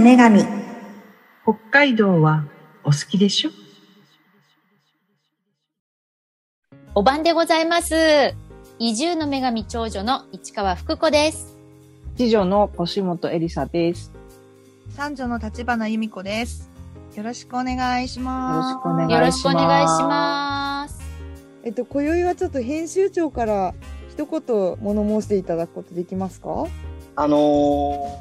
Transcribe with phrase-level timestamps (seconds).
[0.00, 0.40] の女神
[1.42, 2.46] 北海道は
[2.84, 3.50] お好きでしょ？
[6.94, 8.34] お晩でございます。
[8.78, 11.54] 移住の女神長女の市川福子です。
[12.16, 14.10] 次女の腰本エリサです。
[14.88, 16.70] 三女の立花由美子です。
[17.14, 18.72] よろしくお願いしよろます。
[18.72, 19.14] しくお願いします。
[19.14, 20.98] よろしくお願いします。
[21.62, 23.74] えっと、今宵はちょっと編集長から
[24.08, 26.66] 一言物申していただくことできますか？
[27.16, 27.36] あの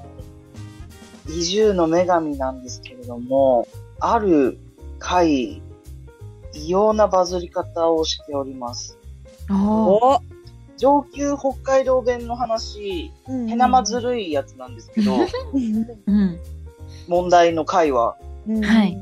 [0.05, 0.08] ー
[1.29, 3.67] 移住の女神なんですけれども、
[3.99, 4.57] ある
[4.97, 5.61] 回、
[6.53, 8.97] 異様なバズり方をしております。
[9.49, 10.21] お
[10.77, 15.17] 上級北海道弁の話、へなまずるいやつなんですけど、
[15.53, 16.39] うん。
[17.07, 18.15] 問題の回は。
[18.63, 18.97] はい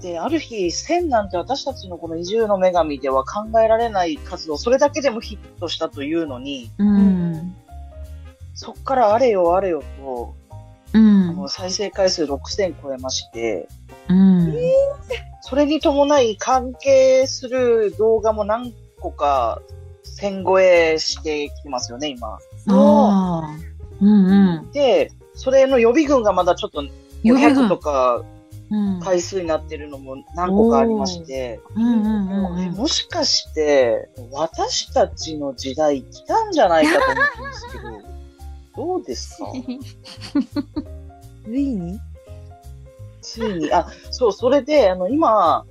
[0.00, 7.54] で、ある日、1000なんて私たちのこの移住の女神では考えられない数を、それだけでもヒットしたというのに、うん。
[8.54, 10.39] そっからあれよあれよと、うん。
[11.40, 13.66] もう再生回数6000超えまして、
[14.10, 14.54] うん。
[15.40, 19.62] それに伴い関係する動画も何個か
[20.20, 22.28] 1000超えしてきてますよね、今。
[22.28, 23.56] ああ。
[24.02, 24.70] うんうん。
[24.72, 26.90] で、それの予備軍がまだちょっと500
[27.22, 28.22] 予備軍とか
[28.70, 29.00] うん。
[29.00, 31.58] 回数になってるのも何個かありまして。
[31.74, 39.38] もしかして私たちの時代来たんじゃないかと思ってるんですけど、どうです
[40.82, 40.90] か？
[41.50, 42.00] ついに？
[43.20, 45.64] ついに、あ、そう、それで、あの、今、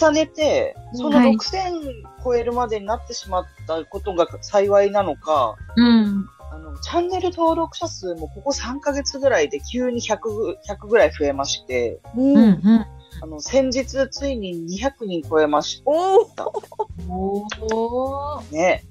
[0.00, 1.92] 重ねて、そのはい6000
[2.24, 6.26] 超えるまでになってしまったことが幸いなのか、うん。
[6.50, 12.86] あの、チャンネル登録者数もここ3ヶ月ぐらいで急に100ぐ、100ぐらい増えまして、うんうんうん。
[13.22, 15.90] あの、先日ついに200人超えました。
[15.90, 18.52] おー。
[18.52, 18.84] ね。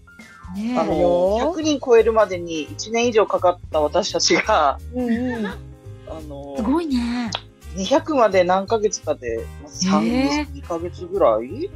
[0.56, 5.73] ねあの、よ100人超えるまでに1年以上かかった私たちが、うんうん
[6.08, 7.32] あのす、ごいね。
[7.76, 11.70] 200まで何ヶ月かで、まあ3、へー2ヶ月ぐらい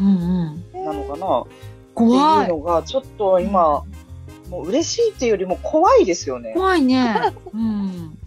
[0.00, 0.84] うんうん。
[0.84, 1.44] なのかな
[1.94, 2.58] 怖いっていう。
[2.58, 3.84] のが、ちょっと今、
[4.50, 6.52] もう嬉しいっていうよりも怖いですよね。
[6.54, 7.14] 怖いね。
[7.52, 8.18] うん。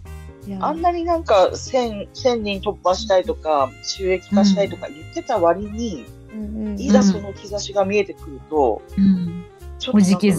[0.60, 9.44] あんなになんか1000、1000人突破したいとか、収益化したいとか言ってた割に、うんうんいざその兆しが見えてくると、うん。
[9.82, 10.38] ちょっとなんかおじけづ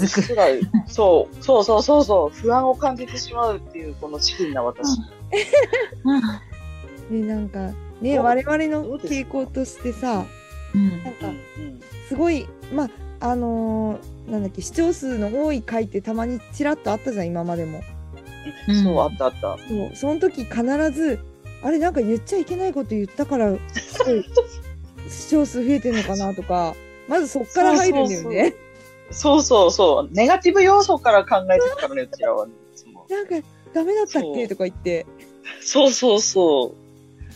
[0.85, 0.91] く。
[0.91, 4.87] そう、そうそうそうそう、不安を感じてしまうっていう、このチキンな私。
[7.11, 10.25] でなんかね我々の傾向としてさ
[10.73, 10.89] うん。
[10.89, 11.27] なんか
[12.07, 12.89] すごいまあ
[13.31, 17.81] あのーなんだっけ視聴数の多い回ってたまにちらっとあったじゃん今までも。
[18.69, 18.83] うん。
[18.83, 19.57] そう、あったあった。
[19.57, 21.19] そうその時必ず
[21.61, 24.25] あれなんか言っちゃいけないこと言ったから すごい
[25.09, 26.75] 視聴数増えてんのかなとか
[27.07, 28.53] まずそっから入るんだよね
[29.13, 30.13] そうそうそう。
[30.13, 32.47] ネガティブ要素から考えてるからね、うちらは、
[33.09, 35.05] なんかダメだったっけとか言って
[35.61, 36.83] そうそうそう。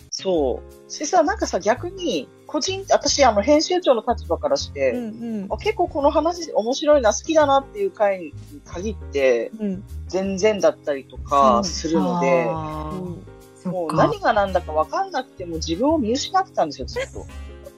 [0.09, 0.91] そう。
[0.91, 5.03] しさ、なんかさ、逆に、個人、私、あの、編集長の立場からして、うん
[5.41, 8.33] うんあ結構この話面白いな、好きだなっていう回に
[8.65, 13.71] 限って、うん全然だったりとかするので、うん。
[13.71, 17.25] もう何が何だか分かんなくても自分を見失ってたんですよ、ずっと。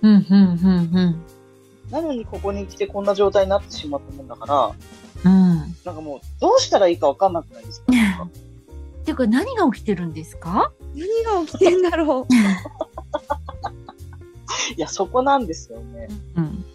[0.01, 1.38] うんうんうん
[1.91, 4.73] なのにここに来てこんな状態になってしまったもんだか
[5.23, 5.51] ら、うん。
[5.51, 5.59] うん。
[5.85, 7.91] なんかもう、どうしたらいいか分かんなくないですか？
[7.91, 8.33] なんか
[9.05, 10.71] ていうか何が起きてるんですか？
[10.95, 12.27] 何が起きてんだろ
[14.77, 16.07] いや、そこなんですよね。
[16.35, 16.43] うん。
[16.43, 16.65] うん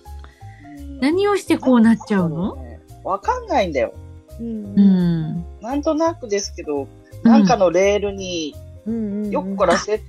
[1.00, 2.54] 何をしてこうなっちゃうの？
[2.56, 3.92] ね分かんないんだよ。
[4.40, 5.44] う、うんうん。
[5.60, 6.88] なんとなくですけど、
[7.24, 8.54] なんかのレールに
[8.86, 10.04] うんうんうん横からせって、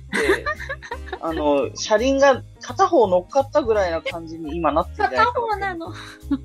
[1.20, 5.32] あの、車輪が片方乗っかったぐらいな感じに今なってる片か。
[5.32, 5.92] 方なの。
[5.92, 6.00] そ
[6.30, 6.38] の、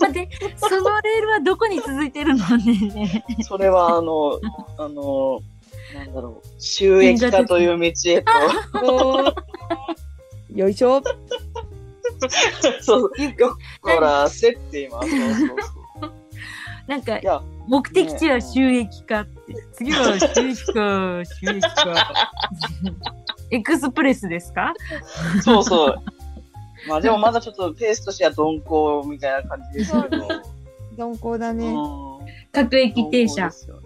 [0.00, 3.24] 待って、そのレールはどこに続いてるのね？
[3.42, 4.38] それは、あの、
[4.78, 5.40] あの、
[5.94, 9.34] なんだろう、収益化という道へと、
[10.54, 11.02] よいしょ。
[12.80, 15.54] そう、よっからせって今、そうそうそ
[16.06, 16.12] う。
[16.86, 17.40] なんかい、や、
[17.70, 19.54] 目的地は収益化って。
[19.74, 21.94] 次は収益化、収益化。
[23.52, 24.74] エクスプレスですか？
[25.42, 25.94] そうそう。
[26.88, 30.28] まあでもまだちょっとペースとしては鈍行みたいな感じですけど。
[30.98, 32.10] 鈍行だね、うん
[32.52, 33.78] 各駅停車そう、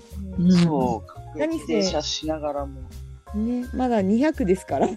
[1.39, 2.81] 各駅停車しながらも。
[3.35, 4.89] ねまだ200ですから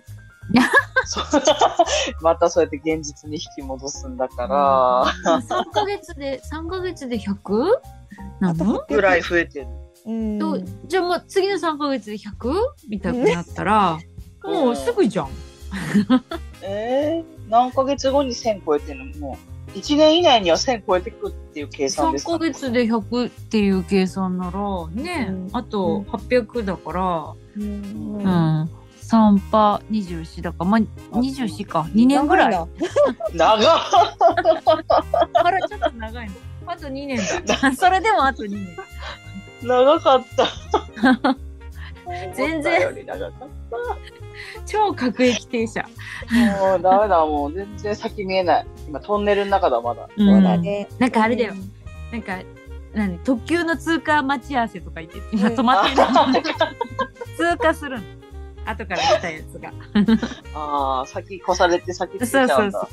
[2.22, 7.66] またそうやって現実に引き戻すんだから、3ヶ月で、3ヶ月で 100?
[8.40, 9.68] なのぐらい増えてる。
[10.06, 12.54] うんとじゃあもう次の3ヶ月で 100?
[12.88, 14.00] みたいになったら、
[14.44, 15.30] もうすぐじゃん。
[16.64, 19.20] えー、何ヶ月後に1000超えてるの？
[19.20, 19.38] も
[19.68, 22.32] う、1年以内には1000超えてくっていう計算で3すか？
[22.34, 28.70] ヶ月で100っていう計算なら、ね、うんあと800だから、うんうん、
[29.08, 30.82] 3パ24だから、まあ、
[31.18, 31.88] 24か。
[31.94, 32.52] 2年ぐらい。
[32.52, 32.68] 長
[33.34, 33.58] 長っ
[35.34, 36.34] あら、 ちょっと長いの。
[36.68, 37.56] あと2年だ。
[37.76, 38.78] それでもあと2年。
[39.64, 41.36] 長かった。
[42.36, 43.50] 全然思ったより長かっ
[44.66, 45.84] 超各駅停車。
[45.84, 46.62] た。
[46.62, 48.68] もうダメだ、もう全然先見えない。
[48.88, 50.08] 今トンネルの中だ、まだ。
[50.18, 50.88] そうだね。
[51.00, 51.54] なんかあれだよ。
[52.12, 52.38] なんか、
[52.94, 56.34] 何特急の通過待ち合わせとか言って、今止まってるの。
[57.38, 58.04] 通過するの。
[58.66, 59.72] 後から来たやつが。
[60.54, 62.56] ああ、先越されて先着いちゃうんだ。
[62.56, 62.88] そうそう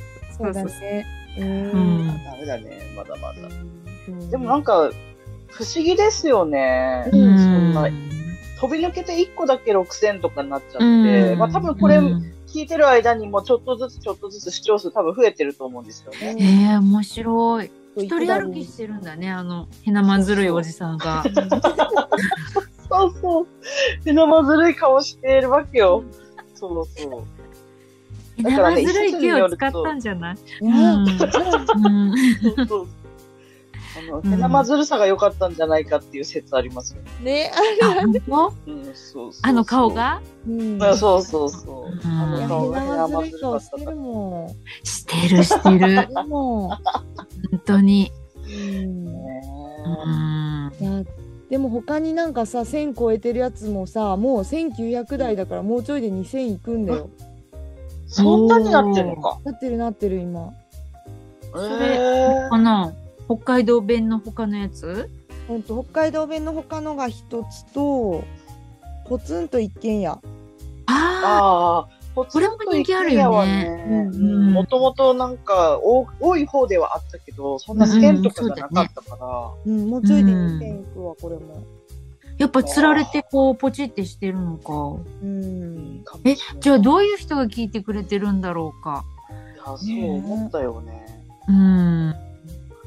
[0.46, 1.23] そうだね。
[1.38, 1.40] う。
[1.40, 2.24] うんん。
[2.24, 3.48] ダメだね、まだまだ。
[4.08, 4.90] うんでもなんか、
[5.48, 7.08] 不思議ですよね。
[7.12, 7.88] うんそんな、
[8.60, 16.36] 飛び抜けて1個だけ6000とかになっちゃって、うんまあ多分これうん聞いてる間にもちょっとずつちょっとずつ視聴数多分増えてると思うんですよね。
[16.38, 17.70] ええ面白い。
[17.96, 21.24] 一人歩きしてるんだね、あの、へなまずるいおじさんが。
[22.88, 23.46] そうそう。
[24.08, 26.04] へなまずるい顔してるわけよ。
[26.54, 27.24] そうそう。
[28.38, 30.36] へなまずるい使ったんじゃない？
[30.60, 31.08] うんうん。
[31.08, 32.86] うんそうそう。
[33.96, 37.50] あの、うんへなまずるさが良かったんじゃないかっていう説ありますよね。
[37.50, 37.52] ね、
[37.82, 40.20] あ、うん、そうそうあの顔が？
[40.48, 40.82] うん。
[40.82, 41.92] あそうそうそう。
[41.92, 43.96] うんあの顔がへひなまずるか顔してるったから。
[43.96, 46.08] もしてるしてる。
[46.14, 46.78] 本
[47.64, 48.10] 当に。
[48.46, 48.48] う。
[50.84, 51.06] うん。
[51.50, 57.10] でも他になんかさ、1000超えてるやつもさ、もう1900台だからもうちょいで2000いくんだよ。
[58.14, 59.38] そんなになってんのか。
[59.44, 60.52] なってるなってる今。
[61.56, 62.48] えれー。
[62.48, 62.92] かな
[63.26, 65.10] 北海道弁の他のやつ？
[65.48, 68.24] ほんと、北海道弁の他のが一つと、
[69.06, 70.10] ポツンと一軒家。
[70.10, 70.20] あ
[70.86, 73.84] あ、ここれも人気あるよね。
[73.88, 80.58] うんもともとなんか多多い方ではあったけど、そんな1000とかじゃなかったから、うん、もうちょいでうん。
[80.58, 81.62] 2000いくわ、これも。
[82.38, 84.72] やっぱ釣られてこうポチってしてるのか。
[85.22, 86.02] うん。
[86.24, 89.04] え、じゃあうどういう人が聞いてくれてるんだろうか。
[89.54, 89.76] いや、そ
[90.10, 91.06] う思ったよね。
[91.48, 92.08] うん。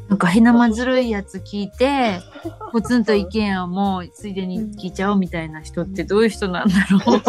[0.10, 2.20] なんかへなまずるいやつ聞いて、
[2.72, 7.22] ポツンと意見をもうついでに聞いちゃおうみたいな人ってどういう人なんだろう。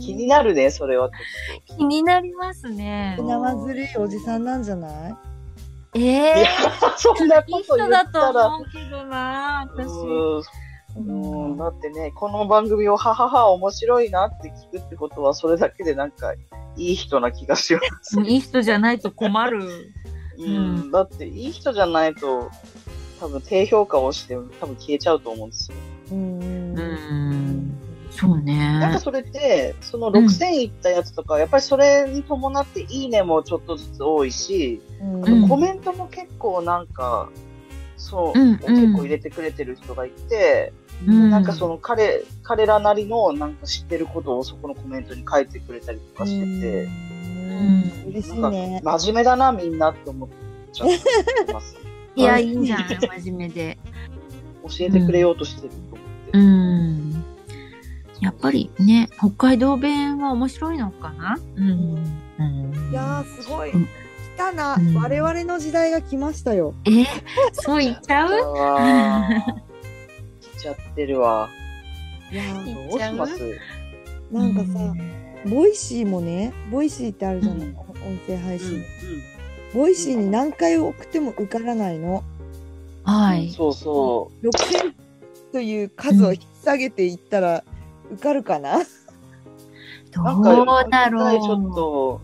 [0.00, 1.10] 気になるね、それは
[1.66, 3.22] 気になりますねひ。
[3.24, 5.16] なまずるいおじさんなんじゃない？
[5.94, 6.48] ええや、
[6.96, 9.88] そんないいこと言ったら、思うけどな、私。
[10.96, 16.32] うん、うんだってね、この番組をははは面白いなって聞くってことは、それだけでなんか、
[16.76, 18.20] いい人な気がします。
[18.20, 19.92] いい人じゃないと困る。
[20.38, 22.50] うん、だって、いい人じゃないと、
[23.18, 25.76] 多分低評価をして、多分消えちゃうと思うんですよ。
[26.12, 26.78] うん。
[26.78, 27.29] うん。
[28.20, 28.98] そうねなんか。
[29.00, 37.30] それって、その6000いったやつとか、やっぱりそれに伴っていいねもちょっとずつ多いし、うんうんコメントも結構なんか、
[37.96, 40.72] そう、うんうん結構入れてくれてる人がいて、
[41.06, 48.80] うんなんかその彼、彼らなりのなんか知ってることをそこのコメントに書いてくれたりとかしてて、うん嬉しいなんね。
[48.84, 50.28] か真面目だなみんなって思っ
[50.72, 50.88] ちゃっ
[51.46, 51.76] てます。
[52.16, 52.98] いや、いいんじゃない？
[53.22, 53.78] 真面目で。
[54.64, 55.98] 教えてくれようとしてると思っ
[56.32, 56.38] て。
[56.38, 57.19] うん。
[58.20, 61.38] やっぱりね、北海道弁は面白いのかな？
[61.56, 61.64] うん。
[62.38, 63.70] うんいやー、すごい。
[63.72, 66.74] うん来たな、うん我々の時代が来ましたよ。
[66.86, 67.04] え、
[67.52, 68.28] そう言っちゃう？
[70.40, 71.50] 来ちゃってるわ。
[72.32, 73.58] いやどうします？
[74.30, 74.94] なんかさ、
[75.46, 77.86] Voicy もね、 Voicy ってあるじゃない、うん音
[78.26, 78.82] 声配うん信。
[79.74, 82.24] Voicy に何回送っても受からないの。
[83.04, 83.50] はい。
[83.50, 84.94] そうそ6000
[85.52, 87.62] という数を引き下げていったら
[88.12, 88.78] 受かるかな、
[90.12, 90.24] どう。
[90.24, 91.40] なんか、うだろう。
[91.40, 92.20] ちょっと、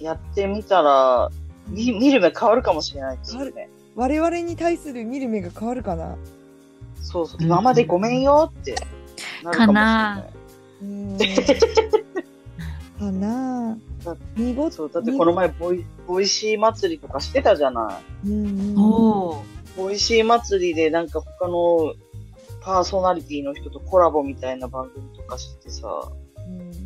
[0.00, 1.30] やってみたら、
[1.68, 3.70] 見見る目変わるかもしれないですよね。
[3.94, 6.16] 我々に対する見る目が変わるかな？
[7.00, 7.38] そうそう。
[7.40, 8.74] うん今までごめんよって
[9.42, 10.34] なるかもしれない。
[10.82, 11.18] うーん。
[12.98, 18.28] かなだ見事そう、だってこの前ボイ、 Voicy 祭りとかしてたじゃない。
[18.28, 18.74] うんうん。
[18.74, 21.94] Voicy 祭りでなんか他の
[22.64, 26.10] パーソナリティの人とコラボみたいな番組とかしてさ、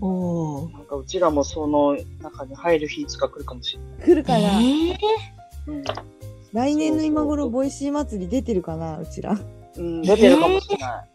[0.00, 4.06] うんなんかうちらもその中に入る日いつか来るかもしれない。
[4.06, 4.97] 来るかな、えー
[5.66, 5.85] うん
[6.52, 9.38] 来年の今頃 Voicy 祭り出てるかなうちら。
[9.76, 11.08] うん、出てるかもしれない。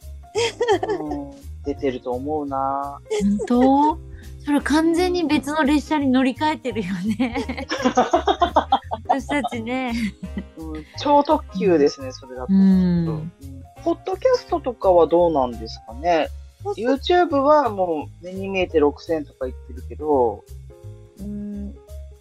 [0.99, 1.31] うん、
[1.65, 3.99] 出てると思うな本当？
[4.45, 7.67] それ完全に別の列車に乗り換えてるよね。
[9.07, 9.93] 私たちね。
[10.57, 12.53] うん、超特急ですね、それだと。
[12.53, 13.31] ううんん。
[13.83, 16.27] ポッドキャストとかはどうなんですかね
[16.77, 20.43] ?YouTube はもう目に見えて6000とか言ってるけど、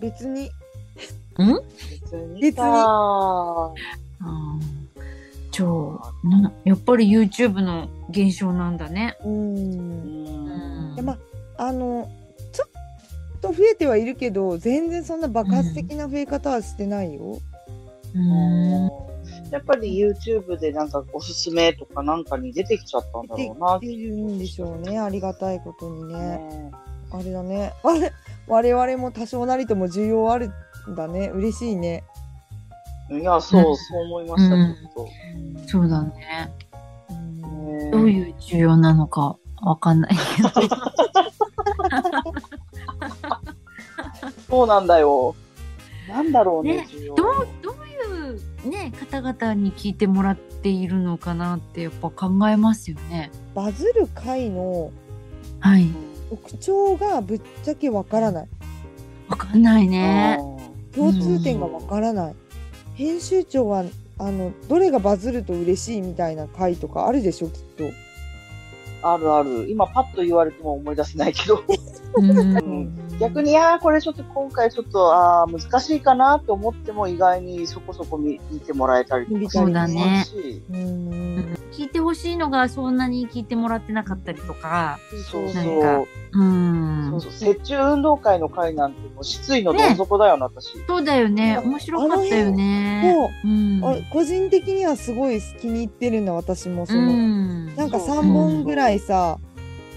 [0.01, 0.51] 別に。
[1.39, 2.41] 別に？
[2.41, 3.73] 別にさ
[4.21, 4.61] うん
[5.51, 9.17] 超なやっぱり YouTube の現象なんだね。
[9.25, 9.29] う。
[9.29, 11.17] うんんでま
[11.59, 12.11] あ、あの、
[12.53, 17.39] ちょっと増えてはいるけど、全然そんな爆発的な増え方はしてないよ。
[18.15, 19.12] うん
[19.53, 23.79] やっぱり YouTube でなんかおすすめとかなんかに出てきちゃったんだろうな。
[23.79, 24.99] 出てるんでしょうね。
[24.99, 26.15] ありがたいことにね。
[26.15, 26.73] ね
[27.13, 27.75] あれだね。
[28.49, 30.51] 我々も多少なりとも需要ある
[30.89, 31.29] んだね。
[31.35, 32.03] 嬉しいね。
[33.11, 35.07] いや、そう、うんそう思いました、うんちょっ
[35.69, 36.51] そうだね。
[37.93, 40.49] どういう需要なのかわかんないけど。
[44.49, 45.35] そうなんだよ。
[46.09, 47.72] なんだろうね、ねどう、ど
[49.07, 53.31] 方々に聞いてもらっているのかなってやっぱ考えますよね。
[53.55, 54.93] バズる回の
[55.61, 55.89] はい。
[56.31, 58.49] 特徴がぶっちゃけわからない。
[59.29, 60.39] わかんないね。
[60.95, 62.35] 共通点がわからない。
[62.95, 63.85] 編集長は、
[64.19, 67.91] あの、どれがバズると嬉しいみたいな回とかあるでしょ、きっと。
[69.03, 69.69] あるある。
[69.69, 71.65] 今パッと言われても思い出せないけど。
[72.15, 80.25] うん逆に、いやー、これちょっと今回ちょっと、あー難しいかなと思っても意外にそこそこ見見てもらえたりとかそうだね
[80.71, 81.59] うん。
[81.73, 84.99] 聞いてほしいのがそんなに聞いてもらってなかったりとか。
[85.31, 86.05] そうそうか。
[86.33, 87.09] うん。
[87.21, 87.49] そうそう。
[87.49, 90.73] 雪中運動会の会なんてもう失意のどん底だよな、私。
[90.87, 91.59] そうだよね。
[91.59, 93.15] 面白かったよね。
[93.17, 93.51] そう。
[93.51, 93.81] うん。
[93.85, 99.39] あ個人的にはすごい気に入ってるんだ私もその、うんなんかそう3本ぐらいさ、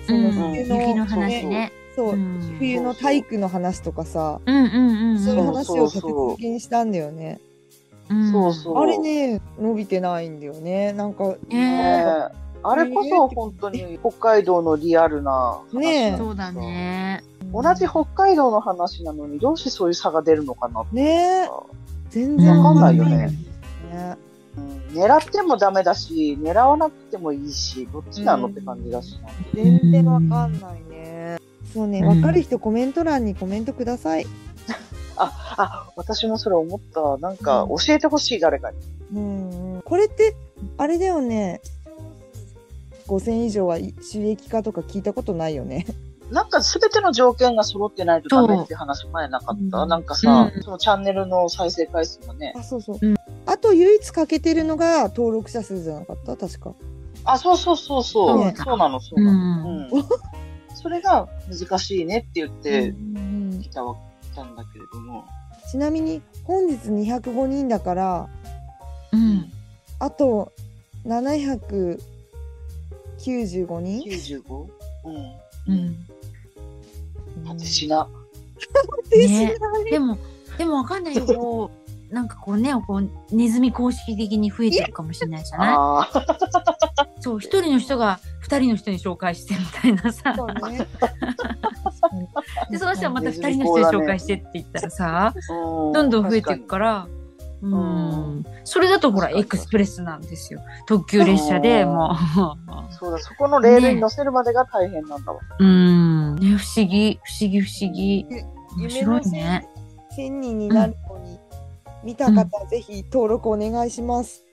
[0.08, 1.72] そのうん冬の,、雪の話ね。
[1.96, 5.20] そう、うん冬の体育の話とかさ、うんうんうん。
[5.20, 7.40] そういう話をそうそう確認したんだよね。
[8.10, 8.78] うんそうそう。
[8.78, 12.06] あれね伸びてないんだよねなんかね
[12.64, 16.52] あれこそ本当に北海道のリアルな話ねそうだ。
[16.52, 17.24] ね。
[17.54, 20.96] 同じ北海道の話なのにどうしてそういう差が出るのかなって。
[20.96, 21.50] ねえ
[22.10, 23.18] 全然わかんないよわね。
[23.18, 24.18] ね
[24.58, 29.28] うん狙ってもダメだし、狙わなくてもいいし、どっちなのって感じだしな。
[29.54, 30.50] 全然わかんない
[30.90, 30.95] ね
[31.75, 32.08] そうねうん。
[32.08, 34.25] わかる人コメント欄にコメントください。
[35.17, 37.17] あ、あ、私もそれ思った。
[37.17, 38.77] なんか教えてほしい、誰かに。
[39.13, 39.82] うんうん。
[39.82, 40.36] これって
[40.77, 41.62] あれだよね。
[43.08, 45.86] 5000以上は収益化とか聞いたことないよね。
[46.32, 49.89] なんか全ての条件が揃ってないとダメって話前なかった、うん。
[49.89, 50.63] なんかさ、うん。
[50.63, 52.53] そのチャンネルの再生回数がね。
[52.58, 53.15] あそうそう、うん。
[53.46, 56.36] あと唯一欠けてるのが登録者数じゃなかった？
[56.36, 56.74] 確か。
[57.25, 58.39] あ、そうそうそうそう。
[58.39, 58.53] ね。
[58.55, 59.65] そうなの、そううなの。
[59.65, 59.88] ん。
[59.91, 60.03] うん。
[60.75, 63.17] それが難しいねって言ってうん
[63.53, 63.96] うんきたわ
[64.34, 65.25] けなんだけれども。
[65.72, 68.29] ちなみに本日205人だから
[69.12, 69.51] うん。
[70.00, 70.51] あと
[71.05, 71.98] 795
[73.79, 74.67] 人 95?
[75.05, 75.15] うん？
[75.67, 76.05] うん。
[77.48, 78.08] 果てしな。
[79.15, 79.55] ね、
[79.89, 80.17] でも、
[80.58, 81.25] でもわかんないよ。
[81.25, 87.22] こう、なんかこうね、こう、ネズミ公式的に増えてるかもしれないじゃない？
[87.22, 90.34] そう、一人の人が二人の人に紹介してみたいなさ。
[90.36, 90.88] そうね
[92.70, 97.08] で、その人はまた二人の人に紹介してって言ったらさ、どどんどん増えていくから、
[97.62, 98.46] ううんん。
[98.64, 100.62] それだとほら、エクスプレスなんですよ。
[100.86, 102.16] 特急列車でも
[102.92, 105.40] そうだ、そこのレールに乗せるまでが大変なんだわ。
[105.60, 105.64] う。
[105.64, 106.36] うん。
[106.36, 108.26] ね、不思議、不思議、不思議。
[108.30, 108.46] 面
[108.78, 109.68] 夢白のいね。
[110.18, 110.96] 1000人になる
[112.06, 114.44] 見た方、ぜひ登録お願いします。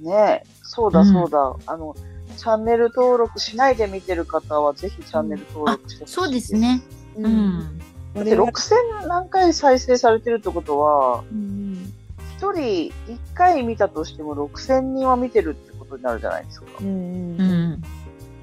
[0.00, 1.56] ねえ、そうだうんそうだ。
[1.66, 1.94] あの、
[2.36, 6.14] チャンネル登録しないで見てる方は、ぜひチャンネル登録してほしい。
[6.14, 6.82] そうですね。
[7.16, 7.28] うう。
[7.28, 7.78] ん。
[8.14, 11.92] だって6000何回再生されてるってことは、うん
[12.38, 16.66] 1人1回見たとしても6000人は見てるってことになるじゃないですか。
[16.80, 17.82] うんうんうん。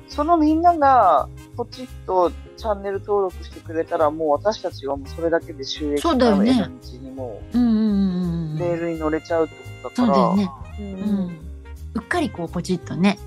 [0.07, 10.51] そのみんながポチッとチャンネル登録してくれたら、もう私たちはもうそれだけで収益そうだよねの得る道にもうんうんうんうんうレールに乗れちゃうってことだから、そうだよね。
[10.79, 10.89] ううん
[11.27, 11.37] ん。
[11.93, 13.17] うっかりこうポチッとね。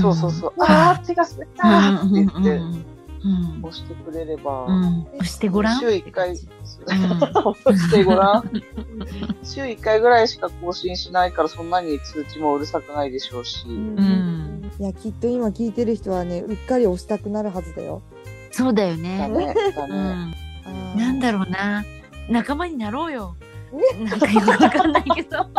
[0.00, 2.92] そうそうそう、んあー手が滑ったーって言って
[3.62, 5.06] 押してくれれば、うん。
[5.14, 5.80] 押してごらん。
[5.80, 6.34] 週1回、ん
[7.44, 8.50] 押してごらん。
[9.44, 13.68] 週1回ぐらいしか更新しないから、そんなに通知もうるさくないでしょうし。
[13.68, 13.96] ん
[14.82, 18.02] いやきっと今聞いてる人はねうっかり押したくなるはずだよ。
[18.50, 19.28] そうだよだね。
[19.28, 19.54] ね。
[19.76, 20.34] だね。
[20.66, 20.98] うん。
[20.98, 21.84] なんだろうな。
[22.28, 23.36] 仲間になろうよ。
[24.02, 25.46] なんかよくわかんないけど。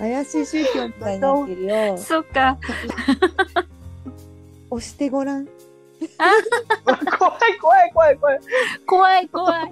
[0.00, 1.98] 怪しい宗教みたいになってるよ。
[1.98, 2.56] そっか。
[4.70, 5.44] 押してごらん。
[5.44, 5.52] 怖
[7.46, 8.40] い怖い怖い怖い。
[8.86, 9.70] 怖い怖い。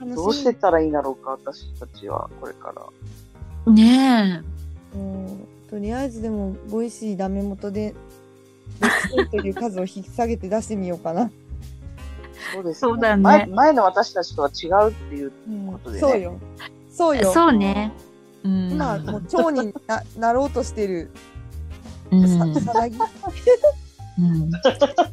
[0.00, 2.86] 楽どうしてったらいいんだろうか、私たちは、これから。
[3.74, 4.42] ね
[4.94, 5.39] うん
[5.70, 7.94] とりあえずでもボイシーダメ元で
[9.14, 11.30] 6000という数を引き下げて出してみようかな。
[12.52, 15.32] そうですそうだね前前の私たちとは違うっていう
[15.70, 16.00] ことでね。
[16.00, 16.40] そうよ。
[16.90, 17.32] そうよ。
[17.32, 17.92] そうね。
[18.42, 18.72] うん。
[18.72, 21.10] 今、もう蝶にななろうとしてる
[22.10, 22.54] うん。
[22.54, 22.96] ささなぎ？
[22.96, 24.50] うん。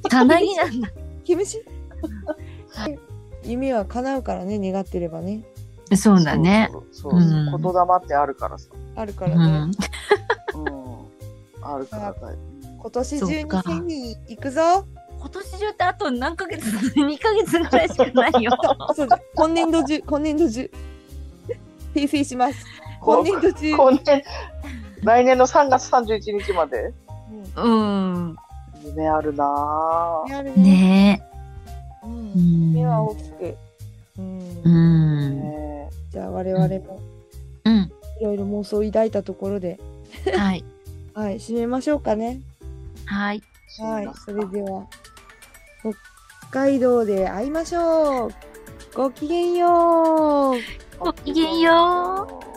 [0.10, 0.90] さなぎなんだ。
[1.24, 1.64] 毛虫？
[3.44, 5.44] 夢は叶うからね、願ってればね。
[5.96, 6.70] そうだね。
[6.72, 7.24] そうそうそうう
[7.58, 8.70] ん言霊ってあるからさ。
[8.74, 9.72] うあるからね。
[11.74, 12.38] あるからだよ。
[12.80, 14.62] 今年中にそっか1000人行くぞ。
[15.20, 18.52] 今年中ってあと何ヶ月 ?2 ヶ月ぐらいしかないよ。
[18.96, 20.72] そうだ今年度中、今年度中。
[21.94, 22.66] 訂正します。
[23.02, 23.76] 今年度中。
[23.76, 24.24] 今年、
[25.04, 26.94] 来年の3月31日まで。
[27.56, 28.36] うん。
[28.84, 30.44] 夢あるなぁ。
[30.44, 30.54] ね。
[30.56, 31.24] ね
[32.04, 32.72] うんん。
[32.74, 33.58] 夢は大きく。
[34.20, 35.40] うんうん。
[35.42, 37.00] ねじゃあ我々も
[37.66, 37.92] うん。
[38.20, 39.80] いろいろ妄想を抱いたところで、
[40.36, 40.64] はい。
[41.18, 42.42] はい、締めましょうかね。
[43.08, 43.42] はい。
[43.80, 44.86] はい、それでは、
[45.80, 45.92] 北
[46.52, 48.32] 海道で会いましょう。
[48.94, 50.58] ごきげんよう。
[51.00, 52.57] ごきげんよう。